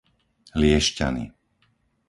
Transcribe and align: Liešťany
Liešťany 0.59 1.25